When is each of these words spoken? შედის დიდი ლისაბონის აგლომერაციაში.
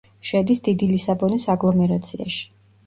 შედის 0.29 0.61
დიდი 0.69 0.89
ლისაბონის 0.93 1.47
აგლომერაციაში. 1.57 2.45